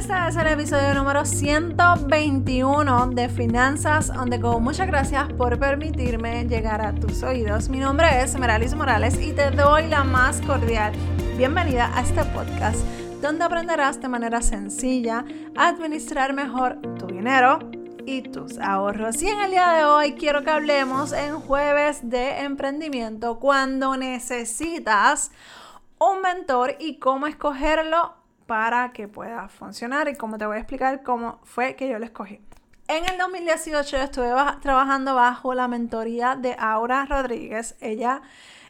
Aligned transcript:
Este 0.00 0.14
es 0.28 0.36
el 0.36 0.46
episodio 0.46 0.94
número 0.94 1.26
121 1.26 3.08
de 3.08 3.28
Finanzas 3.28 4.08
on 4.08 4.30
the 4.30 4.38
Go. 4.38 4.58
Muchas 4.58 4.86
gracias 4.86 5.30
por 5.34 5.58
permitirme 5.58 6.46
llegar 6.46 6.80
a 6.80 6.94
tus 6.94 7.22
oídos. 7.22 7.68
Mi 7.68 7.80
nombre 7.80 8.22
es 8.22 8.34
Meralis 8.38 8.74
Morales 8.74 9.20
y 9.20 9.34
te 9.34 9.50
doy 9.50 9.88
la 9.88 10.02
más 10.02 10.40
cordial 10.40 10.94
bienvenida 11.36 11.94
a 11.94 12.00
este 12.00 12.24
podcast 12.24 12.78
donde 13.20 13.44
aprenderás 13.44 14.00
de 14.00 14.08
manera 14.08 14.40
sencilla 14.40 15.22
a 15.54 15.68
administrar 15.68 16.32
mejor 16.32 16.80
tu 16.98 17.06
dinero 17.06 17.58
y 18.06 18.22
tus 18.22 18.56
ahorros. 18.56 19.20
Y 19.20 19.28
en 19.28 19.38
el 19.38 19.50
día 19.50 19.68
de 19.72 19.84
hoy 19.84 20.14
quiero 20.14 20.42
que 20.42 20.50
hablemos 20.50 21.12
en 21.12 21.38
jueves 21.40 22.08
de 22.08 22.40
emprendimiento 22.40 23.38
cuando 23.38 23.98
necesitas 23.98 25.30
un 25.98 26.22
mentor 26.22 26.76
y 26.78 26.98
cómo 26.98 27.26
escogerlo 27.26 28.19
para 28.50 28.92
que 28.92 29.06
pueda 29.06 29.46
funcionar 29.46 30.08
y 30.08 30.16
cómo 30.16 30.36
te 30.36 30.44
voy 30.44 30.56
a 30.56 30.58
explicar 30.58 31.04
cómo 31.04 31.38
fue 31.44 31.76
que 31.76 31.88
yo 31.88 32.00
lo 32.00 32.04
escogí. 32.04 32.40
En 32.88 33.08
el 33.08 33.16
2018 33.16 33.96
estuve 33.98 34.32
trabajando 34.60 35.14
bajo 35.14 35.54
la 35.54 35.68
mentoría 35.68 36.34
de 36.34 36.56
Aura 36.58 37.06
Rodríguez. 37.06 37.76
Ella 37.80 38.22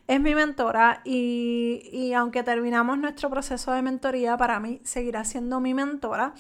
es 0.07 0.21
mi 0.21 0.35
mentora 0.35 1.01
y, 1.03 1.89
y, 1.91 2.13
aunque 2.13 2.43
terminamos 2.43 2.99
nuestro 2.99 3.31
proceso 3.31 3.73
de 3.73 3.81
mentoría, 3.81 4.37
para 4.37 4.61
mí 4.61 4.83
seguirá 4.85 5.25
siendo 5.25 5.61
mi 5.61 5.73
mentora. 5.73 6.35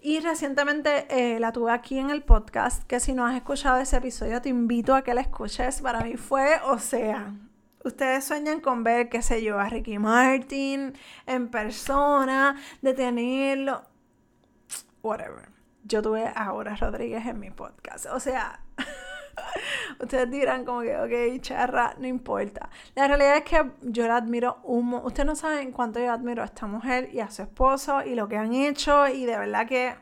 Y 0.00 0.20
recientemente 0.20 1.06
eh, 1.10 1.40
la 1.40 1.50
tuve 1.50 1.72
aquí 1.72 1.98
en 1.98 2.10
el 2.10 2.22
podcast, 2.22 2.84
que 2.84 3.00
si 3.00 3.14
no 3.14 3.26
has 3.26 3.34
escuchado 3.34 3.80
ese 3.80 3.96
episodio 3.96 4.40
te 4.40 4.48
invito 4.48 4.94
a 4.94 5.02
que 5.02 5.12
la 5.12 5.22
escuches. 5.22 5.82
Para 5.82 6.02
mí 6.02 6.16
fue, 6.16 6.60
o 6.66 6.78
sea, 6.78 7.34
ustedes 7.84 8.24
sueñan 8.24 8.60
con 8.60 8.84
ver, 8.84 9.08
qué 9.08 9.22
sé 9.22 9.42
yo, 9.42 9.58
a 9.58 9.68
Ricky 9.68 9.98
Martin 9.98 10.94
en 11.26 11.48
persona, 11.48 12.56
de 12.82 12.94
tenerlo, 12.94 13.82
whatever. 15.02 15.48
Yo 15.84 16.02
tuve 16.02 16.24
a 16.24 16.46
Aura 16.46 16.76
Rodríguez 16.76 17.26
en 17.26 17.40
mi 17.40 17.50
podcast. 17.50 18.06
O 18.06 18.20
sea, 18.20 18.60
ustedes 20.00 20.30
dirán 20.30 20.64
como 20.64 20.82
que, 20.82 20.96
ok, 20.96 21.40
charra, 21.40 21.94
no 21.98 22.06
importa. 22.06 22.68
La 22.94 23.08
realidad 23.08 23.38
es 23.38 23.44
que 23.44 23.70
yo 23.82 24.06
la 24.06 24.16
admiro 24.16 24.60
un 24.64 24.94
Ustedes 24.94 25.26
no 25.26 25.36
saben 25.36 25.72
cuánto 25.72 25.98
yo 25.98 26.12
admiro 26.12 26.42
a 26.42 26.46
esta 26.46 26.66
mujer 26.66 27.08
y 27.12 27.20
a 27.20 27.30
su 27.30 27.42
esposo 27.42 28.02
y 28.04 28.14
lo 28.14 28.28
que 28.28 28.36
han 28.36 28.54
hecho 28.54 29.08
y 29.08 29.24
de 29.24 29.38
verdad 29.38 29.66
que 29.66 29.94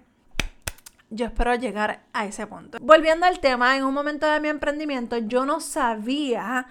yo 1.11 1.27
espero 1.27 1.55
llegar 1.55 2.03
a 2.13 2.27
ese 2.27 2.47
punto. 2.47 2.79
Volviendo 2.83 3.25
al 3.25 3.41
tema, 3.41 3.77
en 3.77 3.85
un 3.85 3.95
momento 3.95 4.27
de 4.27 4.41
mi 4.41 4.49
emprendimiento 4.49 5.17
yo 5.19 5.47
no 5.47 5.61
sabía 5.61 6.67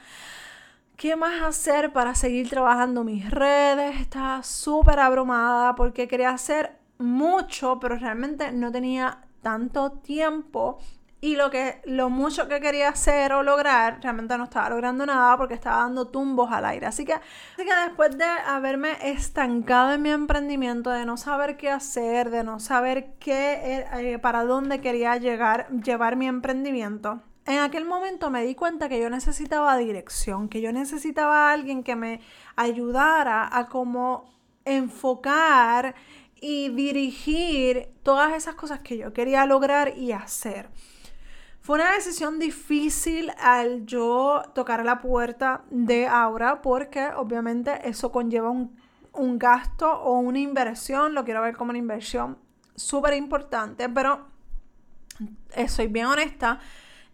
qué 0.98 1.16
más 1.16 1.44
hacer 1.44 1.94
para 1.94 2.16
seguir 2.16 2.50
trabajando 2.50 3.04
mis 3.04 3.30
redes. 3.30 4.02
Estaba 4.02 4.44
súper 4.44 5.00
abrumada 5.00 5.76
porque 5.76 6.08
quería 6.08 6.32
hacer 6.32 6.78
mucho, 6.98 7.80
pero 7.80 7.96
realmente 7.96 8.52
no 8.52 8.72
tenía 8.72 9.20
tanto 9.42 9.92
tiempo. 9.92 10.80
Y 11.20 11.36
lo, 11.36 11.50
que, 11.50 11.82
lo 11.86 12.12
mucho 12.12 12.48
que 12.48 12.60
quería 12.60 12.90
hacer 12.90 13.34
o 13.34 13.42
lograr, 13.42 14.00
realmente 14.04 14.38
no 14.38 14.44
estaba 14.44 14.70
logrando 14.70 15.04
nada 15.04 15.36
porque 15.36 15.56
estaba 15.56 15.78
dando 15.78 16.08
tumbos 16.08 16.52
al 16.52 16.66
aire. 16.66 16.86
Así 16.86 17.06
que, 17.06 17.14
así 17.14 17.66
que 17.66 17.76
después 17.86 18.16
de 18.18 18.26
haberme 18.26 18.98
estancado 19.02 19.94
en 19.94 20.04
mi 20.04 20.12
emprendimiento, 20.12 20.92
de 20.92 21.06
no 21.06 21.18
saber 21.18 21.58
qué 21.58 21.72
hacer, 21.72 22.30
de 22.30 22.44
no 22.44 22.60
saber 22.60 23.16
qué, 23.20 23.88
eh, 23.94 24.20
para 24.20 24.44
dónde 24.44 24.80
quería 24.80 25.18
llegar, 25.18 25.68
llevar 25.70 26.18
mi 26.18 26.28
emprendimiento, 26.28 27.22
en 27.48 27.60
aquel 27.60 27.86
momento 27.86 28.30
me 28.30 28.44
di 28.44 28.56
cuenta 28.56 28.90
que 28.90 29.00
yo 29.00 29.10
necesitaba 29.10 29.78
dirección, 29.78 30.50
que 30.50 30.62
yo 30.62 30.74
necesitaba 30.74 31.50
a 31.50 31.54
alguien 31.54 31.82
que 31.82 31.96
me 31.96 32.20
ayudara 32.58 33.50
a 33.58 33.68
como 33.68 34.26
enfocar 34.66 35.96
y 36.36 36.70
dirigir 36.70 37.90
todas 38.04 38.34
esas 38.34 38.56
cosas 38.56 38.82
que 38.82 38.98
yo 38.98 39.14
quería 39.14 39.46
lograr 39.46 39.98
y 39.98 40.12
hacer. 40.12 40.70
Fue 41.62 41.80
una 41.80 41.94
decisión 41.94 42.38
difícil 42.38 43.32
al 43.40 43.86
yo 43.86 44.44
tocar 44.54 44.84
la 44.84 45.00
puerta 45.00 45.64
de 45.70 46.06
Aura 46.06 46.62
porque 46.62 47.08
obviamente 47.16 47.88
eso 47.88 48.12
conlleva 48.12 48.50
un, 48.50 48.78
un 49.14 49.40
gasto 49.40 49.90
o 49.90 50.20
una 50.20 50.40
inversión, 50.40 51.14
lo 51.14 51.24
quiero 51.24 51.42
ver 51.42 51.56
como 51.56 51.70
una 51.70 51.80
inversión 51.80 52.38
súper 52.76 53.14
importante, 53.14 53.88
pero 53.88 54.28
eh, 55.56 55.68
soy 55.70 55.88
bien 55.88 56.08
honesta, 56.08 56.60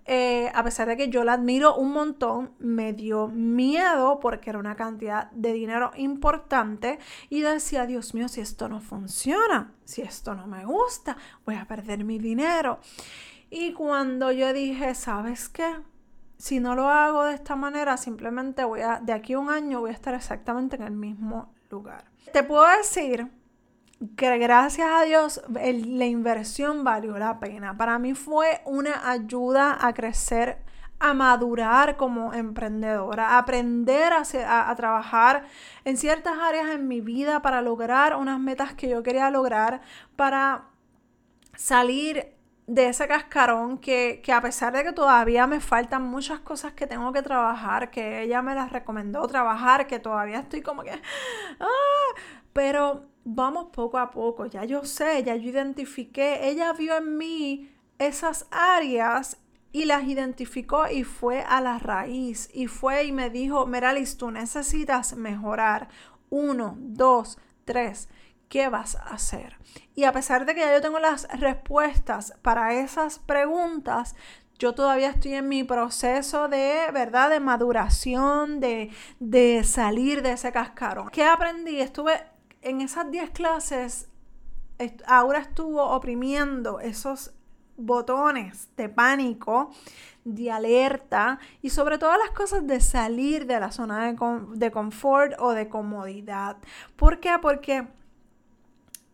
eh, 0.06 0.52
a 0.53 0.64
pesar 0.64 0.88
de 0.88 0.97
que 0.97 1.09
yo 1.09 1.24
la 1.24 1.34
admiro 1.34 1.75
un 1.75 1.91
montón, 1.91 2.52
me 2.59 2.94
dio 2.94 3.28
miedo 3.28 4.19
porque 4.19 4.50
era 4.50 4.59
una 4.59 4.75
cantidad 4.75 5.31
de 5.31 5.53
dinero 5.53 5.91
importante 5.96 7.00
y 7.30 7.41
decía, 7.41 7.86
Dios 7.86 8.13
mío, 8.13 8.28
si 8.28 8.42
esto 8.42 8.68
no 8.68 8.81
funciona, 8.81 9.74
si 9.86 10.02
esto 10.02 10.36
no 10.36 10.46
me 10.47 10.66
gusta, 10.66 11.18
voy 11.46 11.56
a 11.56 11.66
perder 11.66 12.03
mi 12.03 12.19
dinero. 12.19 12.80
Y 13.50 13.74
cuando 13.74 14.31
yo 14.31 14.52
dije, 14.52 14.94
¿sabes 14.96 15.47
qué? 15.47 15.75
Si 16.38 16.59
no 16.59 16.75
lo 16.75 16.90
hago 16.90 17.24
de 17.24 17.36
esta 17.36 17.56
manera, 17.56 17.96
simplemente 17.96 18.66
voy 18.66 18.81
a, 18.81 19.00
de 19.00 19.13
aquí 19.13 19.34
a 19.34 19.40
un 19.40 19.50
año 19.50 19.81
voy 19.81 19.92
a 19.92 19.94
estar 19.94 20.13
exactamente 20.13 20.75
en 20.75 20.81
el 20.81 20.92
mismo 20.92 21.53
lugar. 21.69 22.06
Te 22.34 22.44
puedo 22.44 22.66
decir 22.78 23.30
que 24.16 24.38
gracias 24.38 24.88
a 24.91 25.03
Dios 25.03 25.41
la 25.50 26.06
inversión 26.06 26.84
valió 26.84 27.18
la 27.18 27.40
pena. 27.40 27.78
Para 27.78 28.00
mí 28.00 28.14
fue 28.14 28.62
una 28.66 29.09
ayuda 29.09 29.78
a 29.80 29.94
crecer, 29.94 30.59
a 31.00 31.14
madurar 31.14 31.97
como 31.97 32.34
emprendedora, 32.34 33.30
a 33.30 33.38
aprender 33.40 34.13
a, 34.13 34.69
a, 34.69 34.75
trabajar 34.75 35.46
en 35.86 35.97
ciertas 35.97 36.38
áreas 36.40 36.69
en 36.72 36.88
mi 36.88 37.02
vida 37.02 37.42
para 37.42 37.62
lograr 37.62 38.16
unas 38.16 38.40
metas 38.40 38.74
que 38.74 38.90
yo 38.90 39.03
quería 39.03 39.30
lograr, 39.30 39.81
para 40.16 40.66
salir 41.56 42.34
de 42.68 42.88
ese 42.88 43.08
cascarón 43.08 43.78
que, 43.78 44.22
que, 44.24 44.31
a 44.31 44.42
pesar 44.42 44.74
de 44.74 44.84
que 44.84 44.94
todavía 44.94 45.47
me 45.47 45.59
faltan 45.59 46.03
muchas 46.03 46.40
cosas 46.40 46.74
que 46.74 46.88
tengo 46.88 47.12
que 47.12 47.22
trabajar, 47.22 47.92
que 47.92 48.22
ella 48.22 48.42
me 48.42 48.56
las 48.56 48.72
recomendó 48.72 49.28
trabajar, 49.28 49.88
que 49.88 50.00
todavía 50.00 50.40
estoy 50.40 50.62
como 50.62 50.84
que... 50.84 50.92
¡ah! 51.59 52.22
Pero 52.53 53.12
vamos 53.23 53.67
poco 53.72 53.97
a 53.97 54.11
poco, 54.11 54.45
ya 54.45 54.66
yo 54.66 54.84
sé, 54.85 55.23
ya 55.23 55.35
yo 55.35 55.50
identifiqué, 55.50 56.50
ella 56.50 56.73
vio 56.73 56.97
en 56.97 57.17
mí 57.17 57.69
esas 57.97 58.47
áreas 58.51 59.38
y 59.72 59.85
las 59.85 60.03
identificó 60.03 60.88
y 60.88 61.03
fue 61.03 61.41
a 61.41 61.59
la 61.59 61.79
raíz 61.79 62.50
y 62.53 62.67
fue 62.67 63.06
y 63.06 63.12
me 63.12 63.29
dijo, 63.29 63.66
Meralis, 63.66 64.17
tú 64.17 64.29
necesitas 64.29 65.16
mejorar. 65.16 65.89
Uno, 66.29 66.75
dos, 66.79 67.39
tres. 67.66 68.07
¿Qué 68.50 68.69
vas 68.69 68.95
a 68.95 69.16
hacer? 69.16 69.57
Y 69.95 70.03
a 70.03 70.12
pesar 70.12 70.45
de 70.45 70.53
que 70.53 70.62
ya 70.62 70.73
yo 70.73 70.81
tengo 70.81 71.00
las 71.00 71.28
respuestas 71.39 72.38
para 72.44 72.75
esas 72.75 73.17
preguntas, 73.17 74.16
yo 74.59 74.73
todavía 74.75 75.09
estoy 75.09 75.33
en 75.33 75.50
mi 75.50 75.63
proceso 75.63 76.47
de, 76.47 76.91
¿verdad? 76.94 77.31
De 77.31 77.39
maduración, 77.39 78.59
de, 78.59 78.91
de 79.19 79.63
salir 79.63 80.22
de 80.22 80.33
ese 80.33 80.51
cascarón. 80.51 81.09
¿Qué 81.09 81.23
aprendí? 81.23 81.81
Estuve 81.81 82.22
en 82.63 82.81
esas 82.81 83.09
10 83.12 83.31
clases, 83.31 84.09
ahora 85.06 85.40
estuvo 85.40 85.84
oprimiendo 85.84 86.79
esos 86.79 87.34
botones 87.78 88.69
de 88.78 88.90
pánico, 88.90 89.72
de 90.24 90.51
alerta 90.51 91.40
y 91.62 91.69
sobre 91.69 91.97
todo 91.97 92.18
las 92.18 92.31
cosas 92.31 92.66
de 92.66 92.79
salir 92.79 93.46
de 93.46 93.59
la 93.59 93.72
zona 93.72 94.12
de, 94.12 94.18
de 94.56 94.72
confort 94.72 95.34
o 95.40 95.51
de 95.51 95.68
comodidad. 95.68 96.57
¿Por 96.96 97.19
qué? 97.19 97.38
Porque 97.41 97.88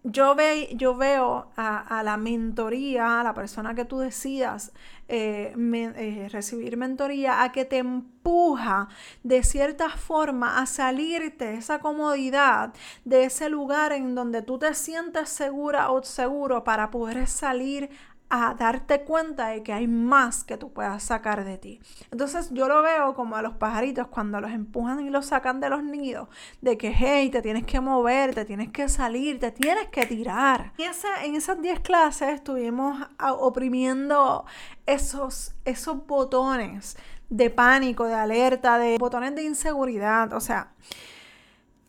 yo, 0.04 0.36
yo 0.72 0.96
veo 0.96 1.52
a, 1.58 2.02
la 2.04 2.18
mentoría, 2.18 3.20
a 3.20 3.24
la 3.24 3.34
persona 3.34 3.76
que 3.76 3.86
tú 3.86 4.00
decidas 4.00 4.72
eh, 5.08 5.54
eh, 5.58 6.30
recibir 6.32 6.78
mentoría, 6.78 7.44
a 7.44 7.52
que 7.52 7.66
te 7.66 7.78
empuja 7.78 8.88
de 9.24 9.44
cierta 9.44 9.90
forma 9.90 10.60
a 10.60 10.66
salirte 10.66 11.46
de 11.46 11.56
esa 11.56 11.80
comodidad, 11.80 12.74
de 13.04 13.26
ese 13.26 13.50
lugar 13.50 13.92
en 13.92 14.16
donde 14.16 14.42
tú 14.42 14.58
te 14.58 14.74
sientes 14.74 15.30
segura 15.30 15.92
o 15.92 16.04
seguro 16.04 16.64
para 16.64 16.92
poder 16.92 17.28
salir 17.28 17.90
a 18.30 18.54
darte 18.54 19.02
cuenta 19.02 19.48
de 19.48 19.64
que 19.64 19.74
hay 19.74 19.88
más 19.88 20.44
que 20.44 20.58
tú 20.58 20.72
puedas 20.72 21.02
sacar 21.02 21.44
de 21.46 21.58
ti. 21.58 21.82
Entonces 22.12 22.50
yo 22.52 22.68
lo 22.68 22.82
veo 22.84 23.16
como 23.16 23.36
a 23.36 23.42
los 23.42 23.54
pajaritos 23.54 24.08
cuando 24.08 24.40
los 24.40 24.52
empujan 24.52 25.06
y 25.06 25.10
los 25.10 25.26
sacan 25.28 25.60
de 25.60 25.70
los 25.70 25.84
nidos, 25.84 26.30
de 26.62 26.78
que, 26.78 26.94
hey, 26.96 27.30
te 27.32 27.42
tienes 27.42 27.66
que 27.66 27.80
mover, 27.80 28.36
te 28.36 28.46
tienes 28.46 28.70
que 28.70 28.88
salir, 28.88 29.40
te 29.40 29.52
tienes 29.52 29.88
que 29.90 30.06
tirar. 30.06 30.74
Y 30.78 30.84
en 30.84 31.36
esas 31.36 31.62
10 31.62 31.80
clases 31.80 32.30
estuvimos 32.30 33.02
oprimiendo 33.20 34.46
esos, 34.86 35.54
esos 35.66 36.06
botones 36.06 36.98
de 37.30 37.50
pánico, 37.50 38.06
de 38.06 38.16
alerta, 38.16 38.78
de 38.78 38.98
botones 38.98 39.36
de 39.36 39.44
inseguridad. 39.44 40.34
O 40.34 40.40
sea, 40.40 40.74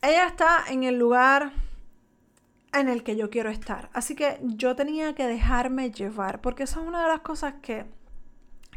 ella 0.02 0.26
está 0.26 0.64
en 0.68 0.84
el 0.84 0.98
lugar 0.98 1.52
en 2.72 2.88
el 2.88 3.02
que 3.02 3.16
yo 3.16 3.30
quiero 3.30 3.50
estar. 3.50 3.90
Así 3.92 4.14
que 4.14 4.38
yo 4.42 4.76
tenía 4.76 5.14
que 5.14 5.26
dejarme 5.26 5.90
llevar, 5.90 6.40
porque 6.40 6.64
eso 6.64 6.80
es 6.80 6.86
una 6.86 7.02
de 7.02 7.08
las 7.08 7.20
cosas 7.20 7.54
que, 7.62 7.86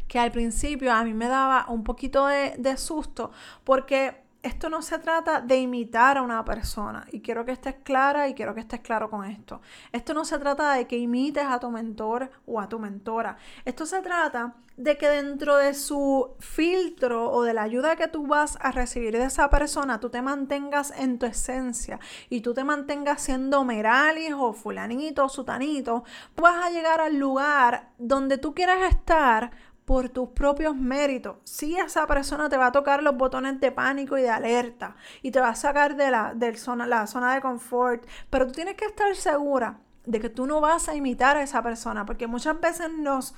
que 0.08 0.18
al 0.18 0.32
principio 0.32 0.92
a 0.92 1.04
mí 1.04 1.14
me 1.14 1.28
daba 1.28 1.66
un 1.68 1.84
poquito 1.84 2.26
de, 2.26 2.54
de 2.58 2.76
susto, 2.76 3.30
porque 3.64 4.23
esto 4.44 4.68
no 4.68 4.82
se 4.82 4.98
trata 4.98 5.40
de 5.40 5.56
imitar 5.56 6.18
a 6.18 6.22
una 6.22 6.44
persona. 6.44 7.06
Y 7.10 7.20
quiero 7.20 7.44
que 7.44 7.52
estés 7.52 7.76
clara 7.82 8.28
y 8.28 8.34
quiero 8.34 8.54
que 8.54 8.60
estés 8.60 8.80
claro 8.80 9.08
con 9.08 9.24
esto. 9.24 9.62
Esto 9.90 10.12
no 10.12 10.24
se 10.24 10.38
trata 10.38 10.74
de 10.74 10.86
que 10.86 10.98
imites 10.98 11.44
a 11.44 11.58
tu 11.58 11.70
mentor 11.70 12.30
o 12.46 12.60
a 12.60 12.68
tu 12.68 12.78
mentora. 12.78 13.38
Esto 13.64 13.86
se 13.86 14.02
trata 14.02 14.54
de 14.76 14.98
que 14.98 15.08
dentro 15.08 15.56
de 15.56 15.72
su 15.72 16.34
filtro 16.40 17.30
o 17.30 17.42
de 17.42 17.54
la 17.54 17.62
ayuda 17.62 17.96
que 17.96 18.08
tú 18.08 18.26
vas 18.26 18.58
a 18.60 18.70
recibir 18.70 19.16
de 19.16 19.24
esa 19.24 19.48
persona, 19.48 20.00
tú 20.00 20.10
te 20.10 20.20
mantengas 20.20 20.92
en 20.98 21.18
tu 21.18 21.26
esencia 21.26 21.98
y 22.28 22.40
tú 22.40 22.52
te 22.54 22.64
mantengas 22.64 23.22
siendo 23.22 23.64
Meralis 23.64 24.34
o 24.36 24.52
fulanito 24.52 25.24
o 25.24 25.28
sutanito. 25.28 26.04
Vas 26.36 26.66
a 26.66 26.70
llegar 26.70 27.00
al 27.00 27.16
lugar 27.16 27.92
donde 27.98 28.36
tú 28.36 28.52
quieres 28.52 28.90
estar 28.90 29.52
por 29.84 30.08
tus 30.08 30.30
propios 30.30 30.74
méritos. 30.74 31.36
Sí, 31.44 31.76
esa 31.76 32.06
persona 32.06 32.48
te 32.48 32.56
va 32.56 32.66
a 32.66 32.72
tocar 32.72 33.02
los 33.02 33.16
botones 33.16 33.60
de 33.60 33.70
pánico 33.70 34.16
y 34.16 34.22
de 34.22 34.30
alerta 34.30 34.96
y 35.22 35.30
te 35.30 35.40
va 35.40 35.50
a 35.50 35.54
sacar 35.54 35.96
de 35.96 36.10
la, 36.10 36.34
zona, 36.56 36.86
la 36.86 37.06
zona 37.06 37.34
de 37.34 37.40
confort, 37.40 38.06
pero 38.30 38.46
tú 38.46 38.52
tienes 38.52 38.74
que 38.76 38.86
estar 38.86 39.14
segura 39.14 39.80
de 40.06 40.20
que 40.20 40.28
tú 40.28 40.46
no 40.46 40.60
vas 40.60 40.88
a 40.88 40.94
imitar 40.94 41.36
a 41.36 41.42
esa 41.42 41.62
persona, 41.62 42.04
porque 42.06 42.26
muchas 42.26 42.60
veces 42.60 42.90
nos, 42.90 43.34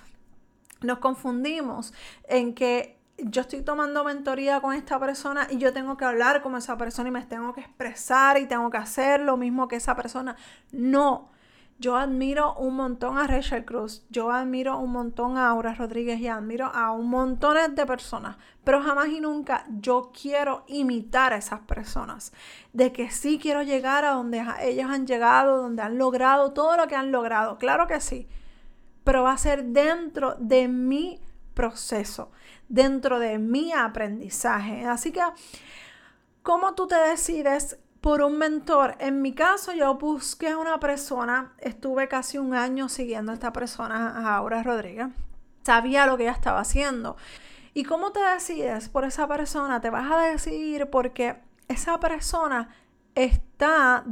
nos 0.83 0.99
confundimos 0.99 1.93
en 2.29 2.55
que 2.55 2.97
yo 3.19 3.41
estoy 3.41 3.63
tomando 3.63 4.05
mentoría 4.05 4.61
con 4.61 4.75
esta 4.75 5.01
persona 5.01 5.47
y 5.51 5.59
yo 5.59 5.73
tengo 5.73 5.97
que 5.97 6.05
hablar 6.05 6.43
como 6.43 6.59
esa 6.59 6.77
persona 6.77 7.09
y 7.09 7.13
me 7.13 7.23
tengo 7.25 7.55
que 7.55 7.63
expresar 7.63 8.39
y 8.39 8.47
tengo 8.47 8.69
que 8.71 8.77
hacer 8.77 9.21
lo 9.21 9.37
mismo 9.37 9.69
que 9.69 9.77
esa 9.77 9.97
persona. 9.97 10.37
No, 10.71 11.31
yo 11.79 11.97
admiro 11.97 12.55
un 12.55 12.75
montón 12.75 13.19
a 13.19 13.27
Rachel 13.27 13.65
Cruz, 13.65 14.05
yo 14.09 14.31
admiro 14.31 14.79
un 14.79 14.93
montón 14.93 15.37
a 15.37 15.49
Aura 15.49 15.75
Rodríguez 15.75 16.19
y 16.21 16.29
admiro 16.29 16.67
a 16.67 16.93
un 16.93 17.09
montón 17.09 17.75
de 17.75 17.87
personas, 17.87 18.37
pero 18.65 18.83
jamás 18.83 19.09
y 19.09 19.21
nunca 19.21 19.67
yo 19.69 20.11
quiero 20.19 20.65
imitar 20.69 21.33
a 21.33 21.37
esas 21.37 21.61
personas. 21.61 22.33
De 22.73 22.93
que 22.93 23.11
sí 23.11 23.39
quiero 23.39 23.63
llegar 23.63 24.05
a 24.05 24.13
donde 24.13 24.45
ellos 24.63 24.91
han 24.91 25.07
llegado, 25.07 25.61
donde 25.61 25.83
han 25.83 25.99
logrado 25.99 26.53
todo 26.53 26.77
lo 26.77 26.89
que 26.89 26.97
han 26.97 27.13
logrado, 27.13 27.59
claro 27.59 27.87
que 27.87 28.01
sí, 28.01 28.27
pero 29.05 29.23
va 29.23 29.33
a 29.33 29.39
ser 29.39 29.67
dentro 29.67 30.35
de 30.39 30.69
mi 30.69 31.21
proceso, 31.55 32.31
dentro 32.69 33.19
de 33.19 33.39
mi 33.39 33.73
aprendizaje. 33.73 34.85
Así 34.87 35.13
que, 35.13 35.21
¿cómo 36.43 36.75
tú 36.75 36.87
te 36.87 36.97
decides 36.97 37.79
por 38.07 38.23
un 38.23 38.39
mentor. 38.39 38.95
En 39.01 39.21
mi 39.21 39.35
caso, 39.35 39.73
yo 39.73 39.97
busqué 39.97 40.51
a 40.51 40.59
una 40.59 40.79
persona, 40.79 41.55
estuve 41.59 42.07
casi 42.07 42.39
un 42.39 42.55
año 42.55 42.89
siguiendo 42.89 43.33
a 43.33 43.35
esta 43.35 43.53
persona, 43.53 44.11
a 44.11 44.37
Aura 44.37 44.63
Rodríguez. 44.63 45.09
Sabía 45.65 46.07
lo 46.07 46.17
que 46.17 46.23
ella 46.23 46.33
estaba 46.33 46.61
haciendo. 46.61 47.17
¿Y 47.75 47.83
cómo 47.83 48.13
te 48.13 48.21
decides 48.21 48.89
por 48.89 49.05
esa 49.05 49.27
persona? 49.27 49.81
Te 49.81 49.91
vas 49.91 50.09
a 50.09 50.19
decidir 50.19 50.89
porque 50.89 51.43
esa 51.67 51.99
persona 51.99 52.69
está, 53.17 54.05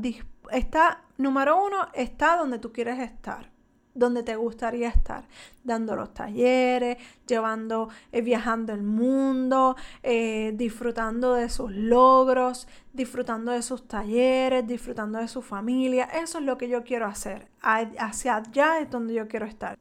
está, 0.51 1.05
número 1.17 1.65
uno, 1.65 1.87
está 1.95 2.37
donde 2.37 2.59
tú 2.59 2.73
quieres 2.73 2.99
estar 2.99 3.54
donde 3.95 4.23
te 4.23 4.37
gustaría 4.37 4.89
estar, 4.89 5.25
dando 5.63 5.95
los 5.95 6.13
talleres, 6.13 6.99
llevando, 7.27 7.89
eh, 8.13 8.21
viajando 8.23 8.73
el 8.73 8.83
mundo, 8.83 9.77
eh, 10.03 10.53
disfrutando 10.55 11.35
de 11.35 11.49
sus 11.49 11.73
logros, 11.73 12.67
disfrutando 12.93 13.53
de 13.53 13.63
sus 13.63 13.87
talleres, 13.87 14.67
disfrutando 14.67 15.19
de 15.19 15.29
su 15.29 15.43
familia. 15.43 16.05
Eso 16.05 16.39
es 16.39 16.45
lo 16.45 16.59
que 16.59 16.69
yo 16.69 16.83
quiero 16.83 17.07
hacer. 17.07 17.49
Hacia 17.61 18.37
allá 18.37 18.81
es 18.81 18.91
donde 18.91 19.15
yo 19.15 19.29
quiero 19.29 19.47
estar. 19.47 19.79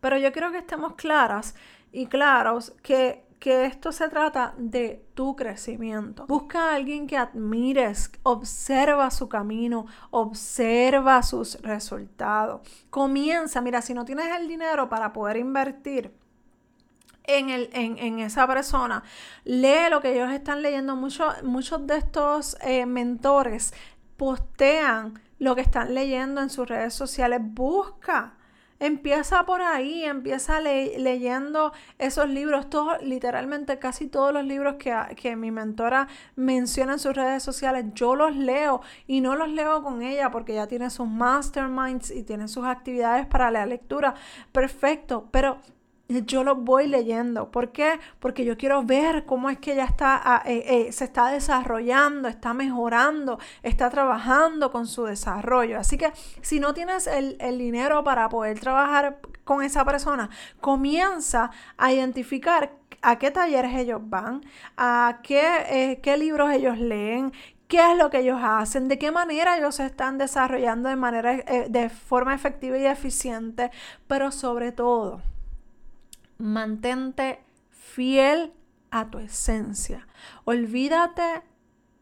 Pero 0.00 0.16
yo 0.18 0.30
quiero 0.32 0.52
que 0.52 0.58
estemos 0.58 0.94
claras 0.94 1.54
y 1.92 2.06
claros 2.06 2.72
que 2.82 3.27
que 3.38 3.66
esto 3.66 3.92
se 3.92 4.08
trata 4.08 4.54
de 4.58 5.06
tu 5.14 5.36
crecimiento. 5.36 6.26
Busca 6.26 6.70
a 6.70 6.74
alguien 6.74 7.06
que 7.06 7.16
admires, 7.16 8.10
observa 8.22 9.10
su 9.10 9.28
camino, 9.28 9.86
observa 10.10 11.22
sus 11.22 11.60
resultados. 11.62 12.62
Comienza, 12.90 13.60
mira, 13.60 13.80
si 13.82 13.94
no 13.94 14.04
tienes 14.04 14.26
el 14.36 14.48
dinero 14.48 14.88
para 14.88 15.12
poder 15.12 15.36
invertir, 15.36 16.12
en, 17.28 17.50
el, 17.50 17.68
en, 17.74 18.18
esa 18.20 18.46
persona. 18.46 19.02
Lee 19.44 19.90
lo 19.90 20.00
que 20.00 20.14
ellos 20.14 20.32
están 20.32 20.62
leyendo. 20.62 20.96
Muchos, 20.96 21.42
muchos 21.42 21.86
de 21.86 21.98
estos 21.98 22.56
eh, 22.62 22.86
mentores 22.86 23.74
postean 24.16 25.20
lo 25.38 25.54
que 25.54 25.60
están 25.60 25.94
leyendo 25.94 26.40
en 26.40 26.48
sus 26.48 26.66
redes 26.66 26.94
sociales. 26.94 27.40
Busca 27.42 28.37
Empieza 28.80 29.44
por 29.44 29.60
ahí, 29.60 30.04
empieza 30.04 30.60
leyendo 30.60 31.72
esos 31.98 32.28
libros, 32.28 32.70
todos, 32.70 33.02
literalmente 33.02 33.78
casi 33.78 34.06
todos 34.06 34.32
los 34.32 34.44
libros 34.44 34.76
que, 34.76 34.94
que, 35.16 35.34
mi 35.36 35.50
mentora 35.50 36.08
menciona 36.36 36.92
en 36.92 36.98
sus 36.98 37.14
redes 37.14 37.42
sociales, 37.42 37.86
yo 37.94 38.14
los 38.14 38.36
leo 38.36 38.80
y 39.06 39.20
no 39.20 39.34
los 39.34 39.48
leo 39.48 39.82
con 39.82 40.02
ella 40.02 40.30
porque 40.30 40.54
ya 40.54 40.68
tiene 40.68 40.90
sus 40.90 41.08
masterminds 41.08 42.10
y 42.10 42.22
tiene 42.22 42.46
sus 42.46 42.64
actividades 42.66 43.26
para 43.26 43.50
la 43.50 43.66
lectura. 43.66 44.14
Perfecto, 44.52 45.28
pero 45.30 45.58
yo 46.08 46.42
lo 46.42 46.56
voy 46.56 46.86
leyendo. 46.86 47.50
¿Por 47.50 47.70
qué? 47.70 48.00
Porque 48.18 48.44
yo 48.44 48.56
quiero 48.56 48.82
ver 48.82 49.26
cómo 49.26 49.50
es 49.50 49.58
que 49.58 49.72
ella 49.72 49.84
está, 49.84 50.20
ah, 50.22 50.42
eh, 50.46 50.86
eh, 50.88 50.92
se 50.92 51.04
está 51.04 51.28
desarrollando, 51.28 52.28
está 52.28 52.54
mejorando, 52.54 53.38
está 53.62 53.90
trabajando 53.90 54.72
con 54.72 54.86
su 54.86 55.04
desarrollo. 55.04 55.78
Así 55.78 55.98
que 55.98 56.12
si 56.40 56.60
no 56.60 56.72
tienes 56.72 57.06
el, 57.06 57.36
dinero 57.58 58.04
para 58.04 58.28
poder 58.28 58.58
trabajar 58.58 59.18
con 59.44 59.62
esa 59.62 59.84
persona, 59.84 60.30
comienza 60.60 61.50
a 61.76 61.92
identificar 61.92 62.72
a 63.02 63.18
qué 63.18 63.30
talleres 63.30 63.74
ellos 63.76 64.00
van, 64.02 64.40
a 64.76 65.20
qué, 65.22 65.42
eh, 65.68 66.00
qué 66.00 66.16
libros 66.16 66.50
ellos 66.50 66.78
leen, 66.78 67.32
qué 67.68 67.78
es 67.90 67.98
lo 67.98 68.10
que 68.10 68.20
ellos 68.20 68.40
hacen, 68.42 68.88
de 68.88 68.98
qué 68.98 69.10
manera 69.10 69.58
ellos 69.58 69.74
se 69.74 69.86
están 69.86 70.16
desarrollando 70.16 70.88
de 70.88 70.96
manera 70.96 71.36
de 71.68 71.90
forma 71.90 72.34
efectiva 72.34 72.78
y 72.78 72.86
eficiente, 72.86 73.70
pero 74.06 74.30
sobre 74.30 74.72
todo 74.72 75.20
mantente 76.38 77.44
fiel 77.70 78.52
a 78.90 79.10
tu 79.10 79.18
esencia. 79.18 80.06
Olvídate 80.44 81.42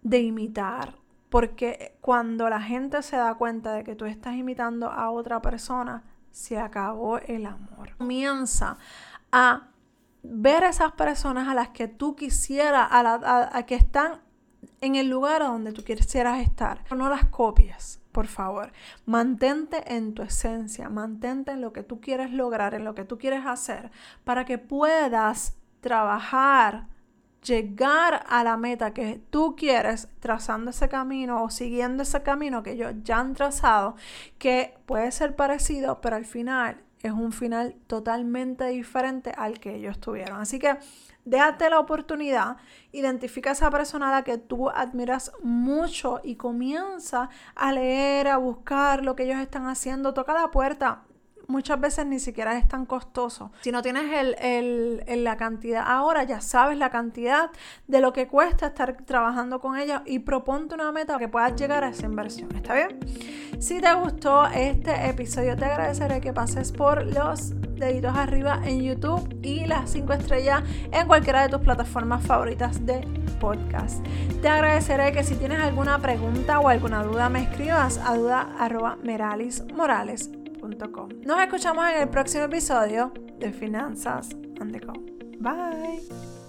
de 0.03 0.21
imitar, 0.21 0.97
porque 1.31 1.97
cuando 2.01 2.49
la 2.49 2.61
gente 2.61 3.03
se 3.03 3.17
da 3.17 3.35
cuenta 3.35 3.73
de 3.73 3.85
que 3.85 3.97
tú 3.97 4.05
estás 4.05 4.35
imitando 4.35 4.91
a 4.91 5.11
otra 5.11 5.43
persona, 5.43 6.05
se 6.31 6.59
acabó 6.59 7.19
el 7.19 7.47
amor. 7.47 7.97
Comienza 7.97 8.77
a 9.33 9.69
ver 10.23 10.65
esas 10.65 10.93
personas 10.93 11.49
a 11.49 11.55
las 11.55 11.71
que 11.71 11.89
tú 11.89 12.15
quisieras, 12.15 12.89
a, 12.91 13.57
a 13.57 13.67
que 13.67 13.75
están 13.75 14.21
en 14.81 14.97
el 14.97 15.09
lugar 15.09 15.43
donde 15.43 15.73
tú 15.73 15.83
quisieras 15.83 16.41
estar. 16.41 16.85
No 16.95 17.09
las 17.09 17.27
copies 17.27 18.01
por 18.17 18.29
favor, 18.29 18.73
mantente 19.05 19.95
en 19.95 20.15
tu 20.15 20.23
esencia, 20.23 20.89
mantente 20.89 21.53
en 21.53 21.61
lo 21.61 21.75
que 21.75 21.83
tú 21.83 22.01
quieres 22.01 22.33
lograr, 22.33 22.73
en 22.73 22.83
lo 22.83 22.95
que 22.95 23.05
tú 23.05 23.19
quieres 23.19 23.45
hacer, 23.45 23.91
para 24.25 24.47
que 24.47 24.57
puedas 24.57 25.59
trabajar, 25.83 26.87
llegar 27.43 28.25
a 28.27 28.43
la 28.43 28.57
meta 28.57 28.95
que 28.95 29.21
tú 29.29 29.55
quieres, 29.55 30.09
trazando 30.19 30.71
ese 30.71 30.89
camino 30.89 31.43
o 31.43 31.51
siguiendo 31.51 32.05
ese 32.05 32.23
camino 32.23 32.63
que 32.63 32.71
ellos 32.71 32.95
ya 33.03 33.19
han 33.19 33.35
trazado, 33.35 33.97
que 34.39 34.79
puede 34.87 35.11
ser 35.13 35.37
parecido, 35.37 36.01
pero 36.01 36.17
al 36.17 36.25
final 36.25 36.86
es 37.07 37.13
un 37.13 37.33
final 37.33 37.75
totalmente 37.87 38.65
diferente 38.67 39.33
al 39.37 39.59
que 39.59 39.75
ellos 39.75 39.99
tuvieron. 39.99 40.41
Así 40.41 40.59
que 40.59 40.77
déjate 41.25 41.71
la 41.71 41.81
oportunidad, 41.81 42.57
identifica 42.93 43.51
a 43.51 43.53
esa 43.55 43.71
persona 43.71 44.09
a 44.09 44.13
la 44.13 44.25
que 44.25 44.39
tú 44.39 44.69
admiras 44.71 45.33
mucho 45.43 46.21
y 46.23 46.37
comienza 46.37 47.31
a 47.55 47.73
leer, 47.73 48.29
a 48.29 48.37
buscar 48.37 49.05
lo 49.05 49.17
que 49.17 49.25
ellos 49.25 49.41
están 49.41 49.67
haciendo, 49.67 50.15
toca 50.15 50.35
la 50.35 50.51
puerta 50.51 51.06
muchas 51.49 51.81
veces 51.81 52.07
ni 52.07 52.19
siquiera 52.19 52.57
es 52.59 52.69
tan 52.69 52.87
costoso. 52.87 53.51
Si 53.61 53.73
no 53.73 53.83
tienes 53.83 54.05
el, 54.41 55.25
la 55.25 55.37
cantidad 55.37 55.85
ahora, 55.87 56.25
ya 56.25 56.41
sabes 56.41 56.79
la 56.79 56.91
cantidad 56.91 57.51
de 57.87 58.01
lo 58.01 58.13
que 58.13 58.29
cuesta 58.29 58.69
estar 58.69 58.97
trabajando 59.05 59.61
con 59.61 59.79
ella 59.79 60.03
y 60.07 60.21
proponte 60.21 60.75
una 60.75 60.93
meta 60.93 61.19
que 61.19 61.29
puedas 61.29 61.55
llegar 61.57 61.85
a 61.85 61.91
esa 61.91 62.07
inversión. 62.07 62.55
¿Está 62.55 62.75
bien? 62.75 62.99
Si 63.59 63.81
te 63.81 63.95
gustó 63.95 64.47
este 64.47 65.09
episodio, 65.09 65.57
te 65.57 65.65
agradeceré 65.65 66.21
que 66.21 66.33
pases 66.33 66.73
por 66.73 67.07
los 67.07 67.53
deditos 67.77 68.17
arriba 68.17 68.61
en 68.65 68.83
YouTube 68.83 69.39
y 69.43 69.67
las 69.67 69.91
5 69.91 70.13
estrellas 70.15 70.63
en 70.93 71.07
cualquiera 71.07 71.43
de 71.43 71.49
tus 71.51 71.61
plataformas 71.61 72.25
favoritas 72.25 72.85
de 72.85 73.01
podcast. 73.41 74.05
Te 74.41 74.49
agradeceré 74.49 75.13
que 75.13 75.23
si 75.23 75.35
tienes 75.37 75.61
alguna 75.61 75.99
pregunta 75.99 76.61
o 76.61 76.69
alguna 76.69 77.03
duda 77.03 77.29
me 77.29 77.43
escribas 77.43 77.99
a 77.99 78.17
duda 78.17 78.49
nos 81.25 81.41
escuchamos 81.41 81.89
en 81.89 82.03
el 82.03 82.09
próximo 82.09 82.45
episodio 82.45 83.13
de 83.39 83.53
Finanzas 83.53 84.35
on 84.61 84.73
the 84.73 84.81
Go. 84.81 84.93
Bye. 85.39 86.46